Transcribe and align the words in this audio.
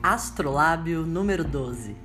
Astrolábio 0.00 1.04
número 1.04 1.42
12. 1.42 1.96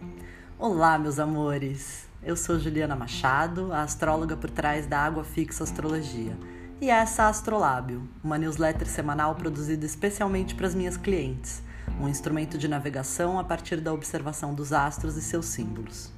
Olá, 0.58 0.98
meus 0.98 1.20
amores! 1.20 2.08
Eu 2.24 2.36
sou 2.36 2.58
Juliana 2.60 2.96
Machado, 2.96 3.72
a 3.72 3.84
astróloga 3.84 4.36
por 4.36 4.50
trás 4.50 4.88
da 4.88 4.98
Água 4.98 5.24
Fixa 5.24 5.64
Astrologia. 5.64 6.36
E 6.82 6.90
essa 6.90 7.22
é 7.22 7.26
a 7.26 7.30
Astrolábio, 7.30 8.10
uma 8.24 8.36
newsletter 8.36 8.88
semanal 8.88 9.36
produzida 9.36 9.86
especialmente 9.86 10.56
para 10.56 10.66
as 10.66 10.74
minhas 10.74 10.98
clientes, 10.98 11.62
um 12.02 12.10
instrumento 12.10 12.58
de 12.58 12.68
navegação 12.68 13.38
a 13.38 13.44
partir 13.44 13.80
da 13.80 13.94
observação 13.94 14.56
dos 14.56 14.74
astros 14.74 15.16
e 15.16 15.22
seus 15.22 15.46
símbolos. 15.46 16.12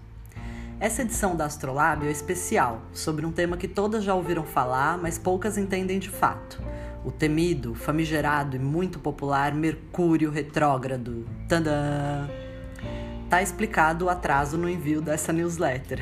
Essa 0.79 1.01
edição 1.01 1.35
da 1.35 1.45
Astrolábio 1.45 2.09
é 2.09 2.11
especial, 2.11 2.81
sobre 2.93 3.25
um 3.25 3.31
tema 3.31 3.57
que 3.57 3.67
todas 3.67 4.03
já 4.03 4.13
ouviram 4.13 4.43
falar, 4.43 4.97
mas 4.97 5.17
poucas 5.17 5.57
entendem 5.57 5.99
de 5.99 6.09
fato 6.09 6.61
o 7.05 7.11
temido, 7.11 7.75
famigerado 7.75 8.55
e 8.55 8.59
muito 8.59 8.97
popular 8.97 9.53
Mercúrio 9.53 10.31
retrógrado. 10.31 11.25
Tadã! 11.47 12.27
Tá 13.29 13.43
explicado 13.43 14.05
o 14.05 14.09
atraso 14.09 14.57
no 14.57 14.67
envio 14.67 15.01
dessa 15.01 15.31
newsletter. 15.31 15.99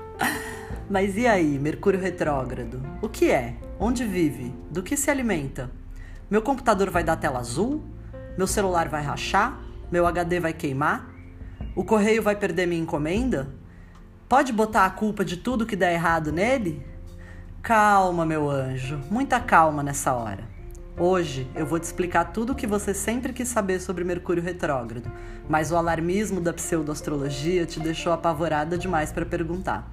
Mas 0.88 1.16
e 1.16 1.26
aí, 1.26 1.58
Mercúrio 1.58 2.00
retrógrado? 2.00 2.82
O 3.02 3.08
que 3.08 3.30
é? 3.30 3.56
Onde 3.78 4.04
vive? 4.04 4.54
Do 4.70 4.82
que 4.82 4.96
se 4.96 5.10
alimenta? 5.10 5.70
Meu 6.30 6.40
computador 6.40 6.88
vai 6.90 7.04
dar 7.04 7.16
tela 7.16 7.38
azul? 7.38 7.84
Meu 8.36 8.46
celular 8.46 8.88
vai 8.88 9.02
rachar? 9.02 9.60
Meu 9.92 10.06
HD 10.06 10.40
vai 10.40 10.52
queimar? 10.54 11.10
O 11.76 11.84
correio 11.84 12.22
vai 12.22 12.36
perder 12.36 12.66
minha 12.66 12.80
encomenda? 12.80 13.48
Pode 14.28 14.54
botar 14.54 14.86
a 14.86 14.90
culpa 14.90 15.22
de 15.22 15.36
tudo 15.36 15.66
que 15.66 15.76
der 15.76 15.92
errado 15.92 16.32
nele? 16.32 16.82
Calma, 17.62 18.24
meu 18.24 18.50
anjo, 18.50 18.98
muita 19.10 19.38
calma 19.38 19.82
nessa 19.82 20.14
hora. 20.14 20.48
Hoje 20.96 21.46
eu 21.54 21.66
vou 21.66 21.78
te 21.78 21.82
explicar 21.82 22.32
tudo 22.32 22.52
o 22.52 22.54
que 22.54 22.66
você 22.66 22.94
sempre 22.94 23.34
quis 23.34 23.48
saber 23.48 23.80
sobre 23.80 24.02
Mercúrio 24.02 24.42
retrógrado, 24.42 25.12
mas 25.46 25.70
o 25.70 25.76
alarmismo 25.76 26.40
da 26.40 26.54
pseudoastrologia 26.54 27.66
te 27.66 27.78
deixou 27.78 28.14
apavorada 28.14 28.78
demais 28.78 29.12
para 29.12 29.26
perguntar. 29.26 29.90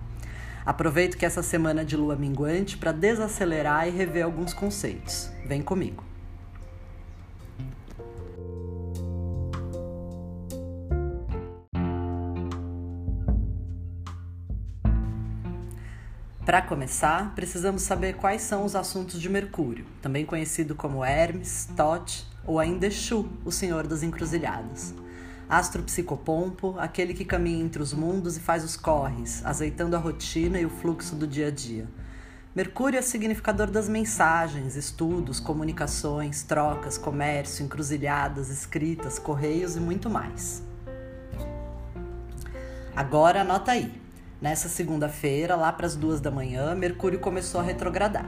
Aproveito 0.66 1.18
que 1.18 1.26
essa 1.26 1.44
semana 1.44 1.84
de 1.84 1.98
lua 1.98 2.16
minguante 2.16 2.78
para 2.78 2.94
desacelerar 2.94 3.88
e 3.88 3.92
rever 3.92 4.24
alguns 4.24 4.54
conceitos. 4.54 5.30
Vem 5.46 5.62
comigo. 5.62 6.11
Para 16.46 16.60
começar, 16.60 17.36
precisamos 17.36 17.84
saber 17.84 18.16
quais 18.16 18.42
são 18.42 18.66
os 18.66 18.76
assuntos 18.76 19.22
de 19.22 19.30
Mercúrio, 19.30 19.86
também 20.02 20.26
conhecido 20.26 20.74
como 20.74 21.06
Hermes, 21.06 21.70
Tote 21.78 22.26
ou 22.48 22.60
ainda 22.60 22.88
Exu, 22.88 23.30
o 23.46 23.52
Senhor 23.52 23.86
das 23.86 24.02
Encruzilhadas. 24.02 24.96
Astro 25.48 25.84
psicopompo, 25.84 26.76
aquele 26.80 27.14
que 27.14 27.24
caminha 27.24 27.64
entre 27.64 27.80
os 27.80 27.94
mundos 27.94 28.38
e 28.38 28.40
faz 28.40 28.64
os 28.64 28.76
corres, 28.76 29.46
azeitando 29.46 29.96
a 29.96 30.00
rotina 30.00 30.60
e 30.60 30.66
o 30.66 30.70
fluxo 30.70 31.16
do 31.16 31.28
dia 31.28 31.50
a 31.50 31.52
dia. 31.52 31.88
Mercúrio 32.56 32.98
é 32.98 33.04
significador 33.04 33.70
das 33.70 33.88
mensagens, 33.88 34.76
estudos, 34.76 35.40
comunicações, 35.40 36.42
trocas, 36.42 36.98
comércio, 36.98 37.64
encruzilhadas, 37.64 38.50
escritas, 38.50 39.20
correios 39.20 39.76
e 39.76 39.80
muito 39.80 40.10
mais. 40.10 40.64
Agora 42.96 43.42
anota 43.42 43.74
aí. 43.74 44.01
Nessa 44.42 44.68
segunda-feira, 44.68 45.56
lá 45.56 45.72
para 45.72 45.86
as 45.86 45.96
duas 45.96 46.20
da 46.20 46.32
manhã, 46.32 46.74
Mercúrio 46.74 47.20
começou 47.20 47.62
a 47.62 47.64
retrogradar. 47.64 48.28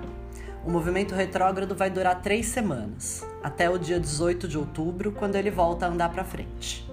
O 0.63 0.69
movimento 0.69 1.15
retrógrado 1.15 1.73
vai 1.73 1.89
durar 1.89 2.21
três 2.21 2.45
semanas, 2.45 3.25
até 3.41 3.67
o 3.67 3.79
dia 3.79 3.99
18 3.99 4.47
de 4.47 4.55
outubro, 4.55 5.11
quando 5.11 5.35
ele 5.37 5.49
volta 5.49 5.87
a 5.87 5.89
andar 5.89 6.09
para 6.09 6.23
frente. 6.23 6.87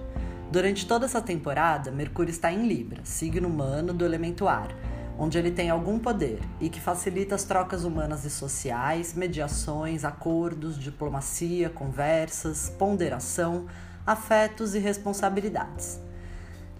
Durante 0.51 0.87
toda 0.87 1.05
essa 1.05 1.21
temporada, 1.21 1.91
Mercúrio 1.91 2.31
está 2.31 2.51
em 2.51 2.67
Libra, 2.67 3.01
signo 3.05 3.47
humano 3.47 3.93
do 3.93 4.03
elemento 4.03 4.47
ar, 4.47 4.75
onde 5.19 5.37
ele 5.37 5.51
tem 5.51 5.69
algum 5.69 5.99
poder 5.99 6.39
e 6.59 6.67
que 6.67 6.81
facilita 6.81 7.35
as 7.35 7.43
trocas 7.43 7.83
humanas 7.83 8.25
e 8.25 8.29
sociais, 8.31 9.13
mediações, 9.13 10.03
acordos, 10.03 10.79
diplomacia, 10.79 11.69
conversas, 11.69 12.71
ponderação, 12.71 13.67
afetos 14.03 14.73
e 14.73 14.79
responsabilidades. 14.79 16.01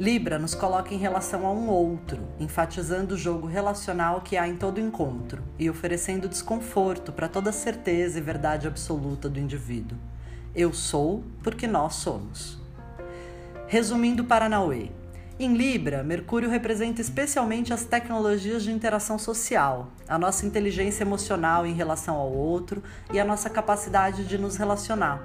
Libra 0.02 0.40
nos 0.40 0.56
coloca 0.56 0.96
em 0.96 0.98
relação 0.98 1.46
a 1.46 1.52
um 1.52 1.70
outro, 1.70 2.28
enfatizando 2.40 3.14
o 3.14 3.18
jogo 3.18 3.46
relacional 3.46 4.22
que 4.22 4.36
há 4.36 4.48
em 4.48 4.56
todo 4.56 4.80
encontro 4.80 5.44
e 5.60 5.70
oferecendo 5.70 6.28
desconforto 6.28 7.12
para 7.12 7.28
toda 7.28 7.52
certeza 7.52 8.18
e 8.18 8.22
verdade 8.22 8.66
absoluta 8.66 9.30
do 9.30 9.40
indivíduo. 9.40 9.96
Eu 10.56 10.74
sou 10.74 11.24
porque 11.44 11.68
nós 11.68 11.94
somos. 11.94 12.58
Resumindo 13.68 14.24
Paranauê. 14.24 14.90
Em 15.40 15.54
Libra, 15.54 16.02
Mercúrio 16.02 16.50
representa 16.50 17.00
especialmente 17.00 17.72
as 17.72 17.86
tecnologias 17.86 18.64
de 18.64 18.72
interação 18.72 19.20
social, 19.20 19.92
a 20.08 20.18
nossa 20.18 20.48
inteligência 20.48 21.04
emocional 21.04 21.64
em 21.64 21.76
relação 21.76 22.16
ao 22.16 22.34
outro 22.34 22.82
e 23.14 23.20
a 23.20 23.26
nossa 23.26 23.52
capacidade 23.52 24.26
de 24.26 24.40
nos 24.40 24.56
relacionar 24.56 25.22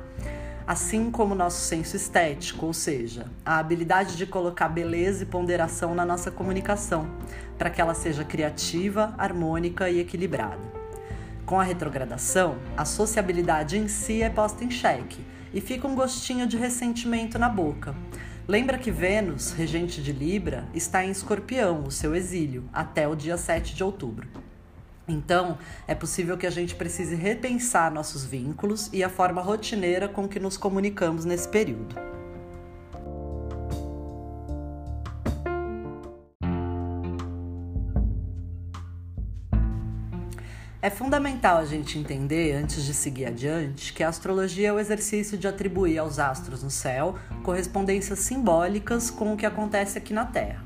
assim 0.67 1.11
como 1.11 1.35
nosso 1.35 1.61
senso 1.61 1.95
estético, 1.97 2.67
ou 2.67 2.73
seja, 2.73 3.31
a 3.45 3.59
habilidade 3.59 4.17
de 4.17 4.27
colocar 4.27 4.69
beleza 4.69 5.23
e 5.23 5.27
ponderação 5.27 5.95
na 5.95 6.05
nossa 6.05 6.31
comunicação, 6.31 7.09
para 7.57 7.71
que 7.71 7.81
ela 7.81 7.95
seja 7.95 8.25
criativa, 8.25 9.15
harmônica 9.17 9.89
e 9.89 10.01
equilibrada. 10.01 10.77
Com 11.45 11.61
a 11.61 11.63
retrogradação, 11.63 12.57
a 12.77 12.85
sociabilidade 12.85 13.79
em 13.79 13.87
si 13.87 14.23
é 14.23 14.29
posta 14.29 14.65
em 14.65 14.71
xeque 14.71 15.25
e 15.55 15.61
fica 15.61 15.87
um 15.87 15.95
gostinho 15.95 16.47
de 16.47 16.57
ressentimento 16.57 17.39
na 17.39 17.49
boca. 17.49 17.95
Lembra 18.49 18.79
que 18.79 18.91
Vênus, 18.91 19.53
regente 19.53 20.03
de 20.03 20.13
Libra, 20.13 20.67
está 20.75 21.05
em 21.05 21.11
Escorpião, 21.11 21.85
o 21.85 21.91
seu 21.91 22.15
exílio, 22.15 22.69
até 22.73 23.07
o 23.07 23.15
dia 23.15 23.37
7 23.37 23.75
de 23.75 23.85
outubro. 23.85 24.29
Então, 25.09 25.57
é 25.87 25.95
possível 25.95 26.37
que 26.37 26.47
a 26.47 26.51
gente 26.51 26.75
precise 26.75 27.15
repensar 27.15 27.93
nossos 27.93 28.25
vínculos 28.25 28.91
e 28.93 29.05
a 29.05 29.09
forma 29.09 29.41
rotineira 29.41 30.09
com 30.09 30.27
que 30.29 30.41
nos 30.41 30.57
comunicamos 30.57 31.25
nesse 31.25 31.49
período. 31.49 31.95
É 40.83 40.91
fundamental 40.91 41.59
a 41.59 41.65
gente 41.65 41.99
entender, 41.99 42.53
antes 42.53 42.85
de 42.85 42.95
seguir 42.95 43.27
adiante, 43.27 43.93
que 43.93 44.05
a 44.05 44.09
astrologia 44.09 44.69
é 44.69 44.73
o 44.73 44.79
exercício 44.79 45.37
de 45.37 45.49
atribuir 45.49 45.99
aos 45.99 46.19
astros 46.19 46.63
no 46.63 46.71
céu 46.71 47.17
correspondências 47.43 48.21
simbólicas 48.21 49.11
com 49.11 49.33
o 49.33 49.37
que 49.37 49.47
acontece 49.47 49.99
aqui 49.99 50.13
na 50.13 50.27
Terra. 50.27 50.66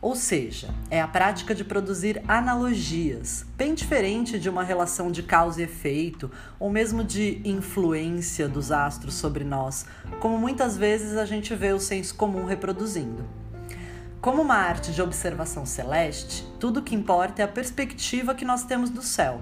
Ou 0.00 0.14
seja, 0.14 0.68
é 0.90 1.00
a 1.00 1.08
prática 1.08 1.54
de 1.54 1.64
produzir 1.64 2.22
analogias, 2.28 3.46
bem 3.56 3.74
diferente 3.74 4.38
de 4.38 4.48
uma 4.48 4.62
relação 4.62 5.10
de 5.10 5.22
causa 5.22 5.60
e 5.60 5.64
efeito, 5.64 6.30
ou 6.58 6.70
mesmo 6.70 7.02
de 7.02 7.40
influência 7.44 8.46
dos 8.46 8.70
astros 8.70 9.14
sobre 9.14 9.42
nós, 9.42 9.86
como 10.20 10.38
muitas 10.38 10.76
vezes 10.76 11.16
a 11.16 11.24
gente 11.24 11.54
vê 11.54 11.72
o 11.72 11.80
senso 11.80 12.14
comum 12.14 12.44
reproduzindo. 12.44 13.24
Como 14.20 14.42
uma 14.42 14.56
arte 14.56 14.92
de 14.92 15.00
observação 15.00 15.64
celeste, 15.64 16.46
tudo 16.60 16.80
o 16.80 16.82
que 16.82 16.94
importa 16.94 17.42
é 17.42 17.44
a 17.44 17.48
perspectiva 17.48 18.34
que 18.34 18.44
nós 18.44 18.64
temos 18.64 18.90
do 18.90 19.02
céu 19.02 19.40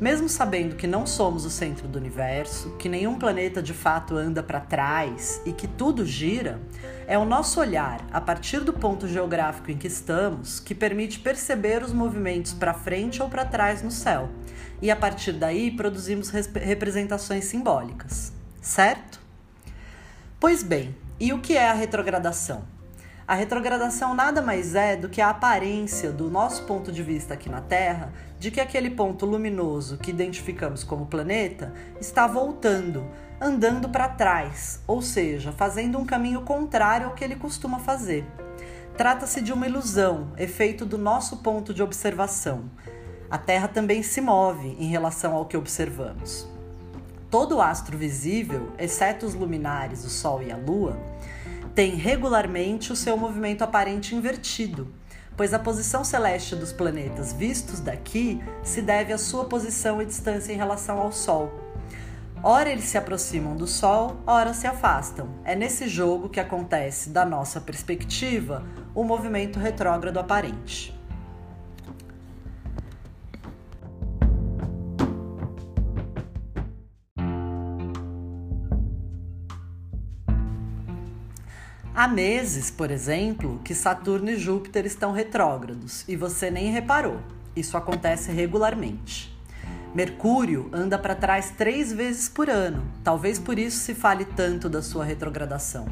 mesmo 0.00 0.28
sabendo 0.28 0.76
que 0.76 0.86
não 0.86 1.06
somos 1.06 1.44
o 1.44 1.50
centro 1.50 1.88
do 1.88 1.98
universo, 1.98 2.76
que 2.78 2.88
nenhum 2.88 3.18
planeta 3.18 3.60
de 3.60 3.74
fato 3.74 4.16
anda 4.16 4.42
para 4.42 4.60
trás 4.60 5.42
e 5.44 5.52
que 5.52 5.66
tudo 5.66 6.06
gira, 6.06 6.60
é 7.06 7.18
o 7.18 7.24
nosso 7.24 7.58
olhar, 7.58 8.06
a 8.12 8.20
partir 8.20 8.60
do 8.60 8.72
ponto 8.72 9.08
geográfico 9.08 9.70
em 9.70 9.76
que 9.76 9.88
estamos, 9.88 10.60
que 10.60 10.74
permite 10.74 11.18
perceber 11.18 11.82
os 11.82 11.92
movimentos 11.92 12.52
para 12.52 12.72
frente 12.72 13.20
ou 13.20 13.28
para 13.28 13.44
trás 13.44 13.82
no 13.82 13.90
céu. 13.90 14.28
E 14.80 14.90
a 14.90 14.96
partir 14.96 15.32
daí 15.32 15.70
produzimos 15.70 16.30
representações 16.30 17.46
simbólicas, 17.46 18.32
certo? 18.60 19.20
Pois 20.38 20.62
bem, 20.62 20.94
e 21.18 21.32
o 21.32 21.40
que 21.40 21.56
é 21.56 21.68
a 21.68 21.74
retrogradação? 21.74 22.77
A 23.28 23.34
retrogradação 23.34 24.14
nada 24.14 24.40
mais 24.40 24.74
é 24.74 24.96
do 24.96 25.06
que 25.06 25.20
a 25.20 25.28
aparência, 25.28 26.10
do 26.10 26.30
nosso 26.30 26.62
ponto 26.62 26.90
de 26.90 27.02
vista 27.02 27.34
aqui 27.34 27.50
na 27.50 27.60
Terra, 27.60 28.10
de 28.38 28.50
que 28.50 28.58
aquele 28.58 28.88
ponto 28.88 29.26
luminoso 29.26 29.98
que 29.98 30.10
identificamos 30.10 30.82
como 30.82 31.04
planeta 31.04 31.74
está 32.00 32.26
voltando, 32.26 33.06
andando 33.38 33.90
para 33.90 34.08
trás, 34.08 34.80
ou 34.86 35.02
seja, 35.02 35.52
fazendo 35.52 35.98
um 35.98 36.06
caminho 36.06 36.40
contrário 36.40 37.06
ao 37.06 37.14
que 37.14 37.22
ele 37.22 37.36
costuma 37.36 37.78
fazer. 37.78 38.24
Trata-se 38.96 39.42
de 39.42 39.52
uma 39.52 39.66
ilusão, 39.66 40.32
efeito 40.38 40.86
do 40.86 40.96
nosso 40.96 41.36
ponto 41.36 41.74
de 41.74 41.82
observação. 41.82 42.64
A 43.30 43.36
Terra 43.36 43.68
também 43.68 44.02
se 44.02 44.22
move 44.22 44.74
em 44.80 44.88
relação 44.88 45.34
ao 45.34 45.44
que 45.44 45.54
observamos. 45.54 46.48
Todo 47.30 47.60
astro 47.60 47.98
visível, 47.98 48.72
exceto 48.78 49.26
os 49.26 49.34
luminares, 49.34 50.02
o 50.02 50.08
Sol 50.08 50.42
e 50.42 50.50
a 50.50 50.56
Lua, 50.56 50.96
tem 51.78 51.94
regularmente 51.94 52.92
o 52.92 52.96
seu 52.96 53.16
movimento 53.16 53.62
aparente 53.62 54.12
invertido, 54.12 54.92
pois 55.36 55.54
a 55.54 55.60
posição 55.60 56.02
celeste 56.02 56.56
dos 56.56 56.72
planetas 56.72 57.32
vistos 57.32 57.78
daqui 57.78 58.42
se 58.64 58.82
deve 58.82 59.12
à 59.12 59.16
sua 59.16 59.44
posição 59.44 60.02
e 60.02 60.04
distância 60.04 60.52
em 60.52 60.56
relação 60.56 60.98
ao 60.98 61.12
Sol. 61.12 61.52
Ora 62.42 62.68
eles 62.68 62.86
se 62.86 62.98
aproximam 62.98 63.56
do 63.56 63.68
Sol, 63.68 64.16
ora 64.26 64.52
se 64.54 64.66
afastam. 64.66 65.28
É 65.44 65.54
nesse 65.54 65.86
jogo 65.86 66.28
que 66.28 66.40
acontece, 66.40 67.10
da 67.10 67.24
nossa 67.24 67.60
perspectiva, 67.60 68.64
o 68.92 69.04
movimento 69.04 69.60
retrógrado 69.60 70.18
aparente. 70.18 70.97
Há 81.98 82.06
meses, 82.06 82.70
por 82.70 82.92
exemplo, 82.92 83.60
que 83.64 83.74
Saturno 83.74 84.30
e 84.30 84.38
Júpiter 84.38 84.86
estão 84.86 85.10
retrógrados 85.10 86.04
e 86.06 86.14
você 86.14 86.48
nem 86.48 86.70
reparou. 86.70 87.18
Isso 87.56 87.76
acontece 87.76 88.30
regularmente. 88.30 89.36
Mercúrio 89.92 90.70
anda 90.72 90.96
para 90.96 91.16
trás 91.16 91.50
três 91.58 91.92
vezes 91.92 92.28
por 92.28 92.48
ano, 92.48 92.84
talvez 93.02 93.40
por 93.40 93.58
isso 93.58 93.78
se 93.78 93.96
fale 93.96 94.24
tanto 94.24 94.68
da 94.68 94.80
sua 94.80 95.04
retrogradação. 95.04 95.88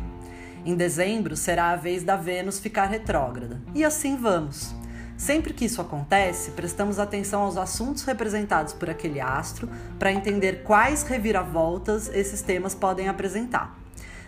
Em 0.65 0.77
dezembro 0.77 1.37
será 1.37 1.71
a 1.71 1.77
vez 1.77 2.05
da 2.05 2.15
Vênus 2.15 2.61
ficar 2.61 2.85
retrógrada, 2.85 3.61
e 3.75 3.85
assim 3.85 4.17
vamos. 4.17 4.73
Sempre 5.17 5.53
que 5.53 5.65
isso 5.65 5.81
acontece, 5.81 6.53
prestamos 6.53 7.01
atenção 7.01 7.43
aos 7.43 7.57
assuntos 7.57 8.05
representados 8.05 8.73
por 8.73 8.89
aquele 8.89 9.21
astro 9.21 9.69
para 9.99 10.13
entender 10.13 10.63
quais 10.63 11.03
reviravoltas 11.03 12.09
esses 12.15 12.43
temas 12.43 12.77
podem 12.77 13.09
apresentar. 13.09 13.86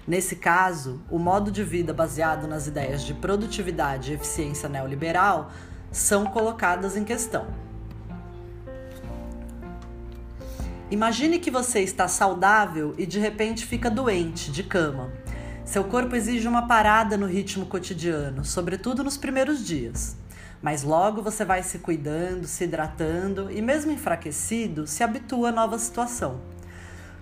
Nesse 0.09 0.37
caso, 0.37 1.03
o 1.11 1.19
modo 1.19 1.53
de 1.53 1.63
vida 1.63 1.93
baseado 1.93 2.49
nas 2.49 2.67
ideias 2.67 3.03
de 3.03 3.13
produtividade 3.13 4.11
e 4.11 4.15
eficiência 4.15 4.67
neoliberal 4.67 5.53
são 5.93 6.25
colocadas 6.25 6.97
em 6.97 7.05
questão. 7.05 7.47
Imagine 10.91 11.39
que 11.39 11.51
você 11.51 11.81
está 11.81 12.09
saudável 12.09 12.95
e 12.97 13.05
de 13.05 13.19
repente 13.19 13.67
fica 13.67 13.91
doente, 13.91 14.51
de 14.51 14.63
cama. 14.63 15.13
Seu 15.63 15.85
corpo 15.85 16.17
exige 16.17 16.49
uma 16.49 16.67
parada 16.67 17.19
no 17.19 17.27
ritmo 17.27 17.67
cotidiano, 17.67 18.47
sobretudo 18.47 19.05
nos 19.05 19.19
primeiros 19.19 19.63
dias. 19.63 20.17
Mas 20.63 20.83
logo 20.83 21.21
você 21.21 21.45
vai 21.45 21.63
se 21.63 21.81
cuidando, 21.81 22.47
se 22.47 22.65
hidratando 22.65 23.51
e, 23.51 23.61
mesmo 23.61 23.93
enfraquecido, 23.93 24.87
se 24.87 25.05
habitua 25.05 25.51
à 25.51 25.53
nova 25.53 25.79
situação. 25.79 26.41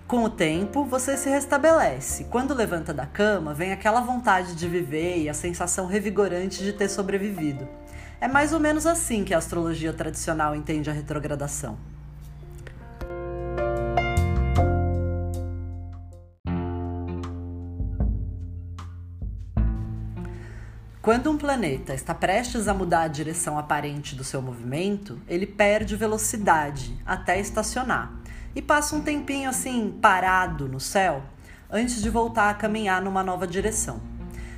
Com 0.07 0.23
o 0.23 0.29
tempo, 0.29 0.85
você 0.85 1.17
se 1.17 1.29
restabelece. 1.29 2.23
Quando 2.29 2.53
levanta 2.53 2.93
da 2.93 3.05
cama, 3.05 3.53
vem 3.53 3.73
aquela 3.73 3.99
vontade 3.99 4.55
de 4.55 4.65
viver 4.65 5.17
e 5.17 5.27
a 5.27 5.33
sensação 5.33 5.85
revigorante 5.85 6.63
de 6.63 6.71
ter 6.71 6.87
sobrevivido. 6.87 7.67
É 8.21 8.25
mais 8.25 8.53
ou 8.53 8.59
menos 8.59 8.85
assim 8.87 9.25
que 9.25 9.33
a 9.33 9.37
astrologia 9.37 9.91
tradicional 9.91 10.55
entende 10.55 10.89
a 10.89 10.93
retrogradação. 10.93 11.77
Quando 21.01 21.29
um 21.29 21.37
planeta 21.37 21.93
está 21.93 22.13
prestes 22.13 22.69
a 22.69 22.73
mudar 22.73 23.01
a 23.01 23.07
direção 23.09 23.59
aparente 23.59 24.15
do 24.15 24.23
seu 24.23 24.41
movimento, 24.41 25.19
ele 25.27 25.45
perde 25.45 25.97
velocidade 25.97 26.97
até 27.05 27.37
estacionar 27.41 28.17
e 28.57 28.61
passa 28.61 28.95
um 28.95 29.01
tempinho 29.01 29.47
assim 29.47 29.95
parado 30.01 30.67
no 30.67 30.79
céu 30.79 31.21
antes 31.69 32.01
de 32.01 32.09
voltar 32.09 32.49
a 32.49 32.55
caminhar 32.55 32.99
numa 33.03 33.21
nova 33.21 33.45
direção. 33.45 34.01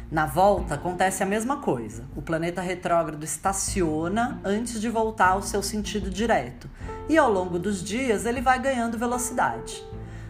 Na 0.09 0.25
volta 0.25 0.75
acontece 0.75 1.21
a 1.21 1.25
mesma 1.25 1.57
coisa. 1.57 2.05
O 2.15 2.21
planeta 2.21 2.61
retrógrado 2.61 3.21
estaciona 3.25 4.39
antes 4.41 4.79
de 4.79 4.87
voltar 4.87 5.31
ao 5.31 5.41
seu 5.41 5.61
sentido 5.61 6.09
direto, 6.09 6.69
e 7.09 7.17
ao 7.17 7.29
longo 7.29 7.59
dos 7.59 7.83
dias 7.83 8.25
ele 8.25 8.39
vai 8.39 8.57
ganhando 8.57 8.97
velocidade. 8.97 9.83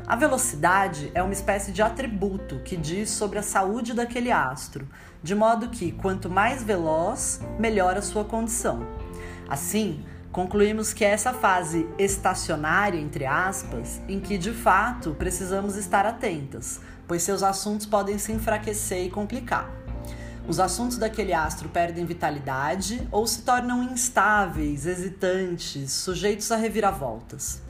A 0.08 0.16
velocidade 0.16 1.12
é 1.14 1.22
uma 1.22 1.34
espécie 1.34 1.72
de 1.72 1.84
atributo 1.84 2.62
que 2.66 2.76
diz 2.76 3.12
sobre 3.12 3.38
a 3.38 3.44
saúde 3.44 3.94
daquele 3.94 4.32
astro, 4.32 4.90
de 5.22 5.36
modo 5.36 5.70
que 5.70 5.92
quanto 5.92 6.28
mais 6.28 6.64
veloz, 6.64 7.40
melhor 7.60 7.96
a 7.96 8.02
sua 8.02 8.26
condição. 8.26 8.88
Assim, 9.48 10.04
concluímos 10.32 10.94
que 10.94 11.04
é 11.04 11.10
essa 11.10 11.34
fase 11.34 11.88
estacionária, 11.98 13.00
entre 13.00 13.26
aspas, 13.26 14.00
em 14.08 14.20
que 14.20 14.38
de 14.38 14.54
fato 14.54 15.16
precisamos 15.18 15.76
estar 15.76 16.06
atentas, 16.06 16.80
pois 17.08 17.24
seus 17.24 17.44
assuntos 17.44 17.86
podem 17.86 18.18
se 18.18 18.32
enfraquecer 18.32 19.06
e 19.06 19.10
complicar. 19.10 19.70
Os 20.48 20.60
assuntos 20.60 20.98
daquele 20.98 21.34
astro 21.34 21.70
perdem 21.70 22.06
vitalidade 22.06 23.08
ou 23.12 23.28
se 23.28 23.44
tornam 23.44 23.84
instáveis, 23.84 24.86
hesitantes, 24.86 25.92
sujeitos 25.92 26.52
a 26.52 26.56
reviravoltas. 26.56 27.62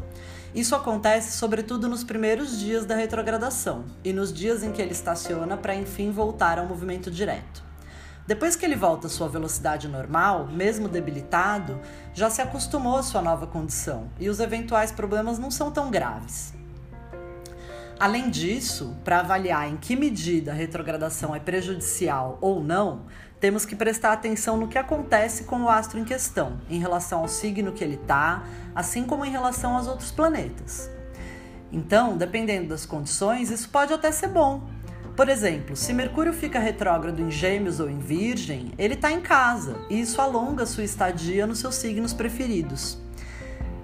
Isso 0.56 0.74
acontece 0.74 1.38
sobretudo 1.38 1.88
nos 1.88 2.04
primeiros 2.04 2.58
dias 2.58 2.86
da 2.86 2.96
retrogradação 2.96 3.86
e 4.04 4.12
nos 4.12 4.34
dias 4.34 4.64
em 4.64 4.72
que 4.72 4.82
ele 4.82 4.94
estaciona 4.94 5.58
para 5.58 5.76
enfim 5.76 6.10
voltar 6.12 6.58
ao 6.58 6.66
movimento 6.66 7.12
direto. 7.12 7.69
Depois 8.30 8.56
que 8.56 8.64
ele 8.64 8.76
volta 8.76 9.08
à 9.08 9.10
sua 9.10 9.28
velocidade 9.28 9.88
normal, 9.88 10.46
mesmo 10.46 10.88
debilitado, 10.88 11.82
já 12.14 12.30
se 12.30 12.44
acostumou 12.44 12.98
à 12.98 13.02
sua 13.02 13.24
nova 13.24 13.48
condição 13.48 14.08
e 14.20 14.30
os 14.30 14.40
eventuais 14.40 14.92
problemas 14.92 15.40
não 15.40 15.50
são 15.50 15.72
tão 15.72 15.90
graves. 15.90 16.54
Além 18.00 18.30
disso, 18.30 18.96
para 19.04 19.22
avaliar 19.22 19.68
em 19.68 19.78
que 19.78 19.96
medida 19.96 20.52
a 20.52 20.54
retrogradação 20.54 21.36
é 21.36 21.40
prejudicial 21.40 22.38
ou 22.40 22.64
não, 22.64 23.08
temos 23.40 23.66
que 23.66 23.76
prestar 23.76 24.14
atenção 24.14 24.58
no 24.58 24.68
que 24.68 24.78
acontece 24.78 25.46
com 25.46 25.64
o 25.64 25.68
astro 25.68 25.98
em 25.98 26.06
questão, 26.06 26.62
em 26.70 26.78
relação 26.78 27.22
ao 27.22 27.28
signo 27.28 27.72
que 27.72 27.84
ele 27.84 27.96
está, 27.96 28.44
assim 28.76 29.06
como 29.06 29.26
em 29.26 29.32
relação 29.32 29.76
aos 29.76 29.88
outros 29.88 30.12
planetas. 30.12 30.88
Então, 31.72 32.16
dependendo 32.16 32.70
das 32.70 32.86
condições, 32.86 33.50
isso 33.50 33.70
pode 33.70 33.92
até 33.92 34.12
ser 34.12 34.28
bom, 34.28 34.70
por 35.20 35.28
exemplo, 35.28 35.76
se 35.76 35.92
Mercúrio 35.92 36.32
fica 36.32 36.60
retrógrado 36.60 37.22
em 37.22 37.30
Gêmeos 37.30 37.82
ou 37.82 37.90
em 37.90 38.00
Virgem, 38.00 38.72
ele 38.78 38.94
está 38.94 39.12
em 39.12 39.20
casa 39.20 39.76
e 39.90 40.00
isso 40.00 40.22
alonga 40.22 40.66
sua 40.66 40.86
estadia 40.86 41.46
nos 41.46 41.60
seus 41.60 41.76
signos 41.76 42.14
preferidos. 42.14 42.98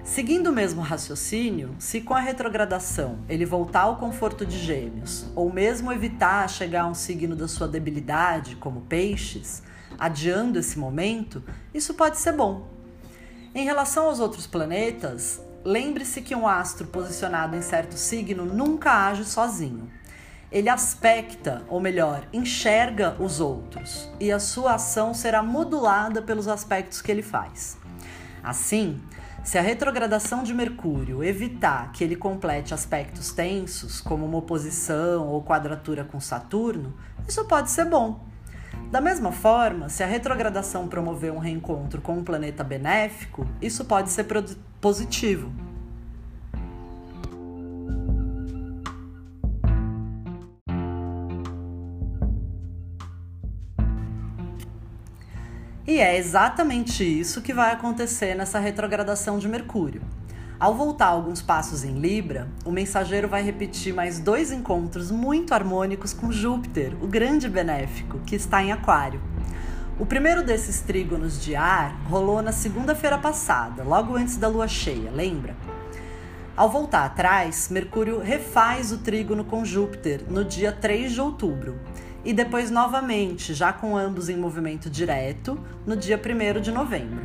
Seguindo 0.02 0.46
o 0.46 0.52
mesmo 0.54 0.80
raciocínio, 0.80 1.76
se 1.78 2.00
com 2.00 2.14
a 2.14 2.20
retrogradação 2.20 3.18
ele 3.28 3.44
voltar 3.44 3.82
ao 3.82 3.98
conforto 3.98 4.46
de 4.46 4.56
Gêmeos, 4.56 5.26
ou 5.34 5.52
mesmo 5.52 5.92
evitar 5.92 6.48
chegar 6.48 6.84
a 6.84 6.86
um 6.86 6.94
signo 6.94 7.36
da 7.36 7.46
sua 7.46 7.68
debilidade, 7.68 8.56
como 8.56 8.86
Peixes, 8.88 9.62
adiando 9.98 10.58
esse 10.58 10.78
momento, 10.78 11.44
isso 11.74 11.92
pode 11.92 12.16
ser 12.16 12.32
bom. 12.32 12.66
Em 13.54 13.66
relação 13.66 14.06
aos 14.06 14.20
outros 14.20 14.46
planetas, 14.46 15.38
lembre-se 15.62 16.22
que 16.22 16.34
um 16.34 16.48
astro 16.48 16.86
posicionado 16.86 17.54
em 17.54 17.60
certo 17.60 17.98
signo 17.98 18.46
nunca 18.46 19.06
age 19.06 19.26
sozinho 19.26 19.90
ele 20.50 20.68
aspecta, 20.68 21.62
ou 21.68 21.80
melhor, 21.80 22.26
enxerga 22.32 23.16
os 23.18 23.40
outros, 23.40 24.10
e 24.20 24.30
a 24.30 24.38
sua 24.38 24.74
ação 24.74 25.12
será 25.12 25.42
modulada 25.42 26.22
pelos 26.22 26.48
aspectos 26.48 27.02
que 27.02 27.10
ele 27.10 27.22
faz. 27.22 27.78
Assim, 28.42 29.00
se 29.42 29.58
a 29.58 29.62
retrogradação 29.62 30.42
de 30.42 30.54
Mercúrio 30.54 31.22
evitar 31.22 31.92
que 31.92 32.02
ele 32.02 32.16
complete 32.16 32.74
aspectos 32.74 33.32
tensos, 33.32 34.00
como 34.00 34.24
uma 34.24 34.38
oposição 34.38 35.28
ou 35.28 35.42
quadratura 35.42 36.04
com 36.04 36.18
Saturno, 36.18 36.94
isso 37.28 37.44
pode 37.44 37.70
ser 37.70 37.84
bom. 37.84 38.24
Da 38.90 39.00
mesma 39.00 39.32
forma, 39.32 39.88
se 39.88 40.02
a 40.02 40.06
retrogradação 40.06 40.86
promover 40.86 41.32
um 41.32 41.38
reencontro 41.38 42.00
com 42.00 42.18
um 42.18 42.24
planeta 42.24 42.62
benéfico, 42.62 43.46
isso 43.60 43.84
pode 43.84 44.10
ser 44.10 44.26
positivo. 44.80 45.52
E 55.86 56.00
é 56.00 56.18
exatamente 56.18 57.04
isso 57.04 57.40
que 57.40 57.54
vai 57.54 57.70
acontecer 57.70 58.34
nessa 58.34 58.58
retrogradação 58.58 59.38
de 59.38 59.46
Mercúrio. 59.46 60.02
Ao 60.58 60.74
voltar 60.74 61.06
alguns 61.06 61.40
passos 61.40 61.84
em 61.84 62.00
Libra, 62.00 62.48
o 62.64 62.72
mensageiro 62.72 63.28
vai 63.28 63.40
repetir 63.40 63.94
mais 63.94 64.18
dois 64.18 64.50
encontros 64.50 65.12
muito 65.12 65.54
harmônicos 65.54 66.12
com 66.12 66.32
Júpiter, 66.32 66.92
o 67.00 67.06
grande 67.06 67.48
benéfico, 67.48 68.18
que 68.26 68.34
está 68.34 68.60
em 68.64 68.72
Aquário. 68.72 69.20
O 69.96 70.04
primeiro 70.04 70.42
desses 70.42 70.80
trígonos 70.80 71.40
de 71.40 71.54
ar 71.54 71.94
rolou 72.06 72.42
na 72.42 72.50
segunda-feira 72.50 73.16
passada, 73.16 73.84
logo 73.84 74.16
antes 74.16 74.36
da 74.36 74.48
lua 74.48 74.66
cheia, 74.66 75.12
lembra? 75.12 75.54
Ao 76.56 76.68
voltar 76.68 77.04
atrás, 77.04 77.68
Mercúrio 77.70 78.18
refaz 78.18 78.90
o 78.90 78.98
trígono 78.98 79.44
com 79.44 79.64
Júpiter 79.64 80.24
no 80.28 80.44
dia 80.44 80.72
3 80.72 81.12
de 81.12 81.20
outubro 81.20 81.78
e 82.26 82.32
depois 82.32 82.72
novamente, 82.72 83.54
já 83.54 83.72
com 83.72 83.96
ambos 83.96 84.28
em 84.28 84.36
movimento 84.36 84.90
direto, 84.90 85.56
no 85.86 85.96
dia 85.96 86.20
1 86.20 86.60
de 86.60 86.72
novembro. 86.72 87.22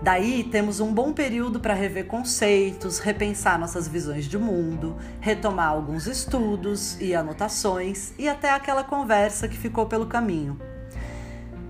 Daí 0.00 0.44
temos 0.44 0.80
um 0.80 0.94
bom 0.94 1.12
período 1.12 1.60
para 1.60 1.74
rever 1.74 2.06
conceitos, 2.06 2.98
repensar 2.98 3.58
nossas 3.58 3.86
visões 3.86 4.24
de 4.24 4.38
mundo, 4.38 4.96
retomar 5.20 5.68
alguns 5.68 6.06
estudos 6.06 6.98
e 7.02 7.14
anotações 7.14 8.14
e 8.18 8.26
até 8.26 8.50
aquela 8.50 8.82
conversa 8.82 9.46
que 9.46 9.58
ficou 9.58 9.84
pelo 9.84 10.06
caminho. 10.06 10.58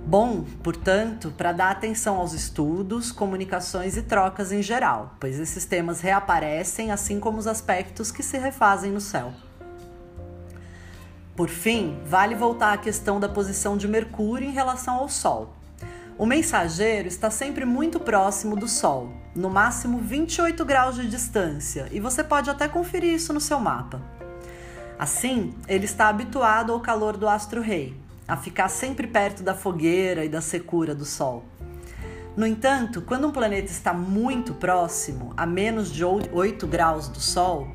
Bom, 0.06 0.44
portanto, 0.62 1.34
para 1.36 1.50
dar 1.50 1.72
atenção 1.72 2.18
aos 2.18 2.34
estudos, 2.34 3.10
comunicações 3.10 3.96
e 3.96 4.02
trocas 4.02 4.52
em 4.52 4.62
geral, 4.62 5.16
pois 5.18 5.40
esses 5.40 5.64
temas 5.64 6.00
reaparecem 6.00 6.92
assim 6.92 7.18
como 7.18 7.38
os 7.38 7.48
aspectos 7.48 8.12
que 8.12 8.22
se 8.22 8.38
refazem 8.38 8.92
no 8.92 9.00
céu. 9.00 9.32
Por 11.36 11.48
fim, 11.48 11.98
vale 12.06 12.36
voltar 12.36 12.72
à 12.72 12.76
questão 12.76 13.18
da 13.18 13.28
posição 13.28 13.76
de 13.76 13.88
Mercúrio 13.88 14.48
em 14.48 14.52
relação 14.52 14.94
ao 14.94 15.08
Sol. 15.08 15.52
O 16.16 16.24
mensageiro 16.24 17.08
está 17.08 17.28
sempre 17.28 17.64
muito 17.64 17.98
próximo 17.98 18.54
do 18.54 18.68
Sol, 18.68 19.12
no 19.34 19.50
máximo 19.50 19.98
28 19.98 20.64
graus 20.64 20.94
de 20.94 21.08
distância, 21.08 21.88
e 21.90 21.98
você 21.98 22.22
pode 22.22 22.48
até 22.48 22.68
conferir 22.68 23.14
isso 23.14 23.32
no 23.32 23.40
seu 23.40 23.58
mapa. 23.58 24.00
Assim, 24.96 25.52
ele 25.66 25.86
está 25.86 26.06
habituado 26.06 26.72
ao 26.72 26.78
calor 26.78 27.16
do 27.16 27.28
astro-rei, 27.28 27.96
a 28.28 28.36
ficar 28.36 28.68
sempre 28.68 29.08
perto 29.08 29.42
da 29.42 29.56
fogueira 29.56 30.24
e 30.24 30.28
da 30.28 30.40
secura 30.40 30.94
do 30.94 31.04
Sol. 31.04 31.42
No 32.36 32.46
entanto, 32.46 33.02
quando 33.02 33.26
um 33.26 33.32
planeta 33.32 33.72
está 33.72 33.92
muito 33.92 34.54
próximo, 34.54 35.34
a 35.36 35.44
menos 35.44 35.90
de 35.90 36.04
8 36.04 36.64
graus 36.68 37.08
do 37.08 37.20
Sol, 37.20 37.68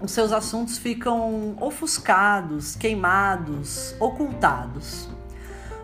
os 0.00 0.10
seus 0.10 0.32
assuntos 0.32 0.76
ficam 0.76 1.56
ofuscados, 1.60 2.76
queimados, 2.76 3.94
ocultados. 3.98 5.08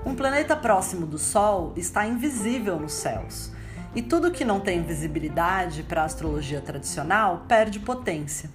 Um 0.04 0.14
planeta 0.14 0.54
próximo 0.57 1.07
do 1.07 1.19
Sol 1.19 1.73
está 1.76 2.07
invisível 2.07 2.78
nos 2.78 2.92
céus, 2.92 3.50
e 3.95 4.02
tudo 4.02 4.31
que 4.31 4.45
não 4.45 4.61
tem 4.61 4.83
visibilidade 4.83 5.83
para 5.83 6.02
a 6.02 6.04
astrologia 6.04 6.61
tradicional 6.61 7.45
perde 7.47 7.78
potência. 7.81 8.50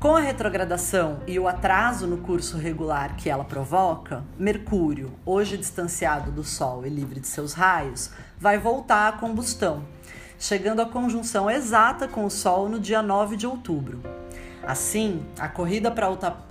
Com 0.00 0.16
a 0.16 0.20
retrogradação 0.20 1.20
e 1.26 1.38
o 1.38 1.48
atraso 1.48 2.06
no 2.06 2.18
curso 2.18 2.58
regular 2.58 3.16
que 3.16 3.30
ela 3.30 3.44
provoca, 3.44 4.22
Mercúrio, 4.38 5.12
hoje 5.24 5.56
distanciado 5.56 6.30
do 6.30 6.44
Sol 6.44 6.84
e 6.84 6.90
livre 6.90 7.20
de 7.20 7.26
seus 7.26 7.54
raios, 7.54 8.10
vai 8.38 8.58
voltar 8.58 9.08
à 9.08 9.12
combustão, 9.12 9.84
chegando 10.38 10.82
à 10.82 10.86
conjunção 10.86 11.50
exata 11.50 12.06
com 12.06 12.24
o 12.26 12.30
Sol 12.30 12.68
no 12.68 12.78
dia 12.78 13.00
9 13.00 13.36
de 13.36 13.46
outubro. 13.46 14.23
Assim, 14.66 15.22
corrida 15.54 15.92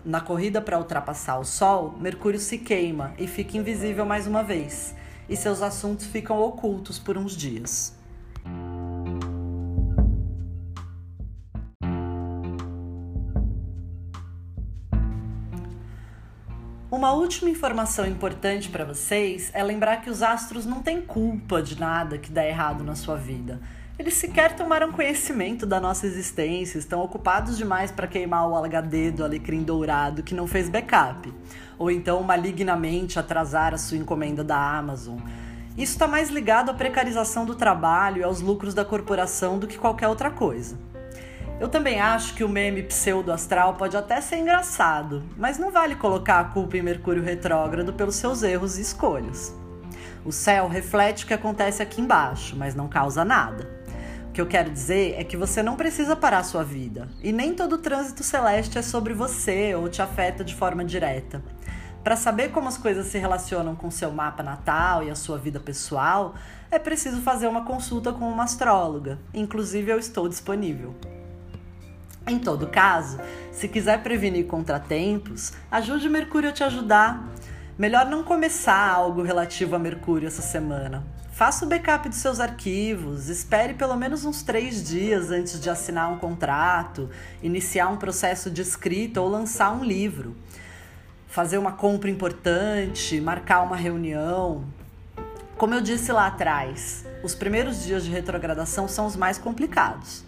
na 0.05 0.22
corrida 0.22 0.62
para 0.62 0.77
ultrapassar 0.77 1.39
o 1.39 1.43
Sol, 1.43 1.96
Mercúrio 2.00 2.39
se 2.39 2.60
queima 2.60 3.12
e 3.17 3.27
fica 3.27 3.58
invisível 3.58 4.05
mais 4.05 4.27
uma 4.27 4.43
vez, 4.43 4.93
e 5.27 5.36
seus 5.36 5.63
assuntos 5.63 6.05
ficam 6.05 6.39
ocultos 6.39 7.00
por 7.00 7.17
uns 7.17 7.36
dias. 7.36 7.98
Uma 16.91 17.13
última 17.13 17.50
informação 17.50 18.05
importante 18.05 18.70
para 18.70 18.86
vocês 18.86 19.50
é 19.55 19.63
lembrar 19.63 20.03
que 20.03 20.12
os 20.12 20.22
astros 20.22 20.63
não 20.63 20.84
têm 20.84 21.01
culpa 21.01 21.63
de 21.63 21.79
nada 21.79 22.20
que 22.20 22.32
dá 22.32 22.46
errado 22.46 22.84
na 22.84 22.93
sua 22.93 23.15
vida. 23.15 23.60
Eles 23.98 24.16
sequer 24.16 24.56
tomaram 24.56 24.92
conhecimento 24.92 25.68
da 25.68 25.80
nossa 25.80 26.08
existência, 26.08 26.80
estão 26.80 27.04
ocupados 27.04 27.56
demais 27.56 27.92
para 27.92 28.08
queimar 28.08 28.50
o 28.50 28.56
HD 28.56 29.12
do 29.12 29.24
alecrim 29.24 29.62
dourado 29.62 30.24
que 30.24 30.34
não 30.34 30.48
fez 30.48 30.68
backup, 30.68 31.32
ou 31.78 31.92
então 31.92 32.24
malignamente 32.24 33.20
atrasar 33.20 33.72
a 33.72 33.78
sua 33.78 33.98
encomenda 33.98 34.44
da 34.44 34.58
Amazon. 34.58 35.20
Isso 35.78 35.94
está 35.94 36.08
mais 36.08 36.32
ligado 36.32 36.72
à 36.72 36.74
precarização 36.74 37.46
do 37.46 37.54
trabalho 37.54 38.22
e 38.22 38.24
aos 38.24 38.42
lucros 38.42 38.74
da 38.74 38.84
corporação 38.84 39.60
do 39.60 39.68
que 39.68 39.78
qualquer 39.78 40.08
outra 40.08 40.32
coisa. 40.32 40.76
Eu 41.60 41.70
também 41.70 42.00
acho 42.00 42.34
que 42.34 42.44
o 42.44 42.50
meme 42.50 42.82
pseudo-astral 42.82 43.76
pode 43.76 43.96
até 43.96 44.20
ser 44.22 44.38
engraçado, 44.38 45.24
mas 45.38 45.60
não 45.60 45.70
vale 45.70 45.96
colocar 45.96 46.40
a 46.40 46.46
culpa 46.46 46.78
em 46.78 46.82
Mercúrio 46.82 47.22
retrógrado 47.22 47.94
pelos 47.94 48.16
seus 48.16 48.42
erros 48.42 48.80
e 48.80 48.82
escolhas. 48.82 49.56
O 50.26 50.32
céu 50.32 50.68
reflete 50.68 51.26
o 51.26 51.28
que 51.28 51.34
acontece 51.34 51.84
aqui 51.84 52.02
embaixo, 52.02 52.56
mas 52.58 52.74
não 52.74 52.88
causa 52.88 53.24
nada. 53.24 53.83
Que 54.34 54.42
eu 54.42 54.48
quero 54.48 54.72
dizer 54.72 55.13
é 55.16 55.24
que 55.24 55.38
você 55.38 55.62
não 55.62 55.75
precisa 55.75 56.16
parar 56.16 56.40
a 56.40 56.44
sua 56.44 56.63
vida. 56.63 57.08
E 57.22 57.32
nem 57.32 57.54
todo 57.54 57.78
trânsito 57.78 58.24
celeste 58.24 58.80
é 58.80 58.82
sobre 58.82 59.13
você 59.13 59.75
ou 59.75 59.88
te 59.88 60.02
afeta 60.02 60.44
de 60.44 60.56
forma 60.56 60.84
direta. 60.84 61.44
Para 62.04 62.16
saber 62.16 62.50
como 62.52 62.68
as 62.68 62.75
coisas 62.75 63.06
se 63.08 63.20
relacionam 63.20 63.75
com 63.75 63.92
seu 63.92 64.12
mapa 64.12 64.42
natal 64.42 65.04
e 65.04 65.12
a 65.12 65.16
sua 65.16 65.38
vida 65.38 65.60
pessoal, 65.60 66.34
é 66.72 66.80
preciso 66.80 67.22
fazer 67.22 67.48
uma 67.48 67.63
consulta 67.63 68.12
com 68.12 68.28
uma 68.28 68.44
astróloga. 68.44 69.20
Inclusive, 69.34 69.92
eu 69.92 70.00
estou 70.00 70.28
disponível. 70.28 70.96
Em 72.25 72.40
todo 72.40 72.68
caso, 72.68 73.20
se 73.52 73.68
quiser 73.68 74.02
prevenir 74.02 74.48
contratempos, 74.48 75.54
ajude 75.70 76.10
Mercúrio 76.10 76.50
a 76.50 76.54
te 76.54 76.63
ajudar. 76.63 77.24
Melhor 77.78 78.08
não 78.08 78.24
começar 78.24 78.90
algo 78.90 79.22
relativo 79.22 79.75
a 79.75 79.80
Mercúrio 79.80 80.28
essa 80.28 80.42
semana. 80.42 81.04
Faça 81.44 81.66
o 81.66 81.68
backup 81.68 82.08
dos 82.08 82.20
seus 82.20 82.40
arquivos, 82.40 83.28
espere 83.28 83.74
pelo 83.74 83.98
menos 83.98 84.24
uns 84.24 84.44
três 84.44 84.82
dias 84.82 85.30
antes 85.30 85.60
de 85.60 85.70
assinar 85.70 86.10
um 86.10 86.18
contrato, 86.18 87.10
iniciar 87.42 87.90
um 87.90 87.98
processo 87.98 88.50
de 88.50 88.62
escrita 88.62 89.20
ou 89.20 89.28
lançar 89.28 89.74
um 89.74 89.84
livro. 89.84 90.38
Fazer 91.28 91.58
uma 91.58 91.74
compra 91.74 92.10
importante, 92.10 93.20
marcar 93.20 93.62
uma 93.62 93.76
reunião. 93.76 94.64
Como 95.58 95.74
eu 95.74 95.82
disse 95.82 96.14
lá 96.14 96.28
atrás, 96.28 97.06
os 97.22 97.36
primeiros 97.36 97.84
dias 97.84 98.06
de 98.06 98.10
retrogradação 98.10 98.88
são 98.88 99.06
os 99.06 99.18
mais 99.18 99.38
complicados. 99.38 100.24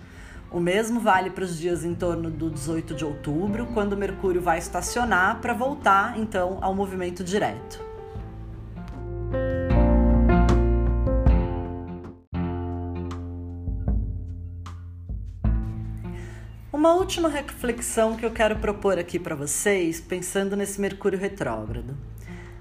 O 0.52 0.60
mesmo 0.60 1.00
vale 1.00 1.30
para 1.30 1.46
os 1.46 1.58
dias 1.58 1.86
em 1.86 1.96
torno 1.96 2.30
do 2.30 2.50
18 2.50 2.94
de 2.94 3.06
outubro, 3.06 3.68
quando 3.68 3.96
Mercúrio 3.96 4.42
vai 4.42 4.58
estacionar 4.58 5.40
para 5.40 5.54
voltar 5.54 6.20
então 6.20 6.58
ao 6.62 6.76
movimento 6.76 7.24
direto. 7.24 7.95
Uma 16.86 16.94
última 16.94 17.28
reflexão 17.28 18.16
que 18.16 18.24
eu 18.24 18.30
quero 18.30 18.58
propor 18.58 19.00
aqui 19.00 19.18
para 19.18 19.36
vocês, 19.36 20.00
pensando 20.00 20.56
nesse 20.56 20.80
Mercúrio 20.80 21.18
retrógrado. 21.18 21.98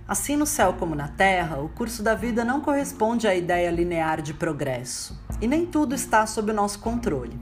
Assim 0.08 0.34
no 0.34 0.46
céu 0.46 0.72
como 0.78 0.94
na 0.94 1.08
Terra, 1.08 1.58
o 1.58 1.68
curso 1.68 2.02
da 2.02 2.14
vida 2.14 2.42
não 2.42 2.62
corresponde 2.62 3.28
à 3.28 3.34
ideia 3.34 3.70
linear 3.70 4.22
de 4.22 4.32
progresso, 4.32 5.20
e 5.42 5.46
nem 5.46 5.66
tudo 5.66 5.94
está 5.94 6.26
sob 6.26 6.50
o 6.50 6.54
nosso 6.54 6.78
controle. 6.78 7.38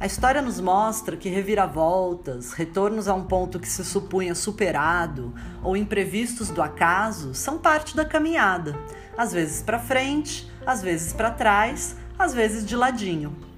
A 0.00 0.06
história 0.06 0.40
nos 0.40 0.58
mostra 0.58 1.18
que 1.18 1.28
reviravoltas, 1.28 2.54
retornos 2.54 3.06
a 3.06 3.12
um 3.12 3.24
ponto 3.24 3.60
que 3.60 3.68
se 3.68 3.84
supunha 3.84 4.34
superado 4.34 5.34
ou 5.62 5.76
imprevistos 5.76 6.48
do 6.48 6.62
acaso 6.62 7.34
são 7.34 7.58
parte 7.58 7.94
da 7.94 8.06
caminhada, 8.06 8.74
às 9.18 9.34
vezes 9.34 9.62
para 9.62 9.78
frente, 9.78 10.50
às 10.64 10.80
vezes 10.80 11.12
para 11.12 11.30
trás, 11.30 11.94
às 12.18 12.32
vezes 12.32 12.64
de 12.64 12.74
ladinho. 12.74 13.49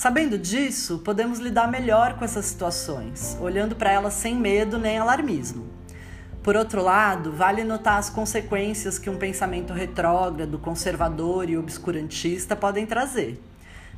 Sabendo 0.00 0.38
disso, 0.38 1.00
podemos 1.00 1.40
lidar 1.40 1.70
melhor 1.70 2.14
com 2.14 2.24
essas 2.24 2.46
situações, 2.46 3.36
olhando 3.38 3.76
para 3.76 3.92
elas 3.92 4.14
sem 4.14 4.34
medo 4.34 4.78
nem 4.78 4.96
alarmismo. 4.96 5.66
Por 6.42 6.56
outro 6.56 6.82
lado, 6.82 7.30
vale 7.32 7.64
notar 7.64 7.98
as 7.98 8.08
consequências 8.08 8.98
que 8.98 9.10
um 9.10 9.18
pensamento 9.18 9.74
retrógrado, 9.74 10.58
conservador 10.58 11.50
e 11.50 11.58
obscurantista 11.58 12.56
podem 12.56 12.86
trazer. 12.86 13.38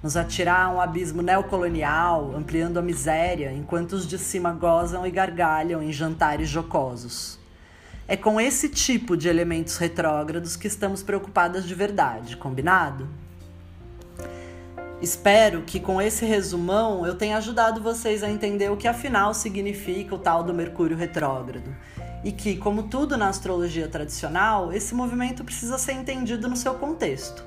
Nos 0.03 0.17
atirar 0.17 0.67
a 0.67 0.71
um 0.71 0.81
abismo 0.81 1.23
neocolonial, 1.23 2.35
ampliando 2.35 2.79
a 2.79 2.83
miséria, 2.83 3.53
enquanto 3.53 3.93
os 3.93 4.05
de 4.05 4.19
cima 4.19 4.51
gozam 4.51 5.07
e 5.07 5.11
gargalham 5.13 5.81
em 5.81 5.93
jantares 5.93 6.49
jocosos. 6.49 7.39
É 8.09 8.17
com 8.17 8.41
esse 8.41 8.69
tipo 8.69 9.17
de 9.17 9.29
elementos 9.29 9.77
retrógrados 9.77 10.57
que 10.57 10.67
estamos 10.67 11.01
preocupadas 11.01 11.65
de 11.65 11.77
verdade, 11.77 12.37
combinado? 12.37 13.22
Espero 15.03 15.63
que 15.63 15.81
com 15.81 16.01
esse 16.01 16.25
resumão 16.25 17.05
eu 17.05 17.17
tenha 17.17 17.37
ajudado 17.37 17.83
vocês 17.83 18.23
a 18.23 18.31
entender 18.31 18.71
o 18.71 18.77
que 18.77 18.87
afinal 18.87 19.35
significa 19.35 20.15
o 20.15 20.19
tal 20.19 20.45
do 20.45 20.55
Mercúrio 20.55 20.97
retrógrado. 20.97 21.75
E 22.23 22.31
que, 22.31 22.57
como 22.57 22.85
tudo 22.85 23.17
na 23.17 23.27
astrologia 23.27 23.89
tradicional, 23.89 24.73
esse 24.73 24.95
movimento 24.95 25.43
precisa 25.43 25.77
ser 25.77 25.95
entendido 25.95 26.49
no 26.49 26.55
seu 26.55 26.75
contexto. 26.75 27.45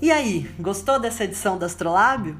E 0.00 0.12
aí, 0.12 0.48
gostou 0.56 1.00
dessa 1.00 1.24
edição 1.24 1.58
do 1.58 1.64
Astrolábio? 1.64 2.38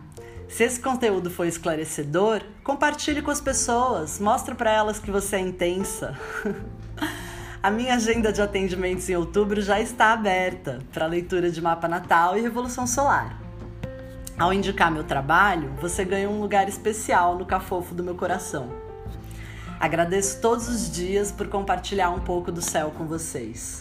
Se 0.49 0.63
esse 0.63 0.79
conteúdo 0.79 1.29
foi 1.29 1.49
esclarecedor, 1.49 2.43
compartilhe 2.63 3.21
com 3.21 3.33
as 3.33 3.41
pessoas, 3.41 4.21
mostre 4.21 4.55
para 4.55 4.71
elas 4.71 5.01
que 5.01 5.11
você 5.11 5.35
é 5.35 5.41
intensa. 5.41 6.17
A 7.61 7.73
minha 7.73 7.97
agenda 7.97 8.33
de 8.33 8.41
atendimentos 8.41 9.11
em 9.11 9.17
outubro 9.17 9.61
já 9.61 9.81
está 9.81 10.13
aberta 10.13 10.79
para 10.93 11.07
leitura 11.07 11.51
de 11.51 11.61
mapa 11.61 11.89
natal 11.89 12.39
e 12.39 12.41
revolução 12.41 12.87
solar. 12.87 13.46
Ao 14.39 14.53
indicar 14.53 14.93
meu 14.93 15.03
trabalho, 15.03 15.73
você 15.81 16.05
ganha 16.05 16.29
um 16.29 16.43
lugar 16.43 16.69
especial 16.69 17.39
no 17.39 17.47
cafofo 17.47 17.95
do 17.95 18.05
meu 18.05 18.15
coração. 18.15 18.69
Agradeço 19.81 20.43
todos 20.43 20.69
os 20.69 20.91
dias 20.91 21.33
por 21.33 21.49
compartilhar 21.49 22.11
um 22.11 22.21
pouco 22.21 22.53
do 22.53 22.61
céu 22.61 22.93
com 22.97 23.07
vocês. 23.07 23.81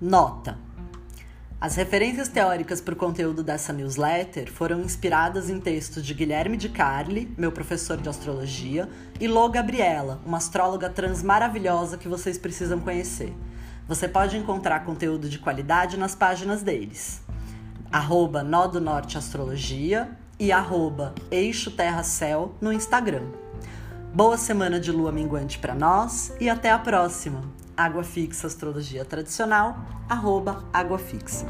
Nota: 0.00 0.63
As 1.60 1.76
referências 1.76 2.28
teóricas 2.28 2.80
para 2.80 2.92
o 2.92 2.96
conteúdo 2.96 3.42
dessa 3.42 3.72
newsletter 3.72 4.52
foram 4.52 4.80
inspiradas 4.80 5.48
em 5.48 5.58
textos 5.58 6.04
de 6.04 6.12
Guilherme 6.12 6.56
de 6.56 6.68
Carli, 6.68 7.32
meu 7.38 7.50
professor 7.50 7.96
de 7.96 8.08
astrologia, 8.08 8.88
e 9.18 9.26
Lô 9.26 9.48
Gabriela, 9.48 10.20
uma 10.26 10.36
astróloga 10.36 10.90
trans 10.90 11.22
maravilhosa 11.22 11.96
que 11.96 12.08
vocês 12.08 12.36
precisam 12.36 12.80
conhecer. 12.80 13.32
Você 13.88 14.06
pode 14.08 14.36
encontrar 14.36 14.84
conteúdo 14.84 15.28
de 15.28 15.38
qualidade 15.38 15.96
nas 15.96 16.14
páginas 16.14 16.62
deles. 16.62 17.22
Arroba 17.90 18.42
Nó 18.42 18.66
do 18.66 18.80
Norte 18.80 19.16
Astrologia 19.16 20.10
e 20.38 20.50
arroba 20.50 21.14
Eixo 21.30 21.70
Terra 21.70 22.02
Céu 22.02 22.54
no 22.60 22.72
Instagram. 22.72 23.24
Boa 24.12 24.36
semana 24.36 24.78
de 24.78 24.92
lua 24.92 25.12
minguante 25.12 25.58
para 25.58 25.74
nós 25.74 26.32
e 26.40 26.48
até 26.48 26.70
a 26.70 26.78
próxima! 26.78 27.63
Água 27.76 28.04
Fixa 28.04 28.46
Astrologia 28.46 29.04
Tradicional, 29.04 29.76
arroba 30.08 30.64
Água 30.72 30.98
Fixa. 30.98 31.46